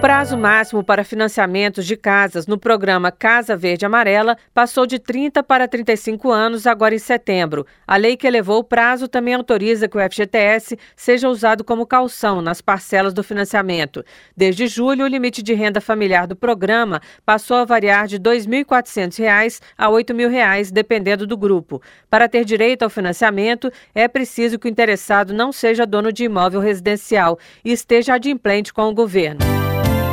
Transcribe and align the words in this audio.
prazo 0.00 0.38
máximo 0.38 0.84
para 0.84 1.02
financiamentos 1.02 1.84
de 1.84 1.96
casas 1.96 2.46
no 2.46 2.56
programa 2.56 3.10
Casa 3.10 3.56
Verde 3.56 3.84
Amarela 3.84 4.38
passou 4.54 4.86
de 4.86 4.98
30 5.00 5.42
para 5.42 5.66
35 5.66 6.30
anos 6.30 6.68
agora 6.68 6.94
em 6.94 6.98
setembro. 6.98 7.66
A 7.84 7.96
lei 7.96 8.16
que 8.16 8.26
elevou 8.26 8.60
o 8.60 8.64
prazo 8.64 9.08
também 9.08 9.34
autoriza 9.34 9.88
que 9.88 9.98
o 9.98 10.00
FGTS 10.00 10.78
seja 10.94 11.28
usado 11.28 11.64
como 11.64 11.84
calção 11.84 12.40
nas 12.40 12.60
parcelas 12.60 13.12
do 13.12 13.24
financiamento. 13.24 14.04
Desde 14.36 14.68
julho, 14.68 15.04
o 15.04 15.08
limite 15.08 15.42
de 15.42 15.52
renda 15.52 15.80
familiar 15.80 16.28
do 16.28 16.36
programa 16.36 17.02
passou 17.26 17.56
a 17.56 17.64
variar 17.64 18.06
de 18.06 18.16
R$ 18.16 18.22
2.400 18.22 19.60
a 19.76 19.86
R$ 19.86 19.92
8.000, 19.92 20.70
dependendo 20.70 21.26
do 21.26 21.36
grupo. 21.36 21.82
Para 22.08 22.28
ter 22.28 22.44
direito 22.44 22.84
ao 22.84 22.90
financiamento, 22.90 23.68
é 23.92 24.06
preciso 24.06 24.60
que 24.60 24.68
o 24.68 24.70
interessado 24.70 25.34
não 25.34 25.50
seja 25.50 25.84
dono 25.84 26.12
de 26.12 26.24
imóvel 26.24 26.60
residencial 26.60 27.36
e 27.64 27.72
esteja 27.72 28.14
adimplente 28.14 28.72
com 28.72 28.88
o 28.88 28.94
governo. 28.94 29.47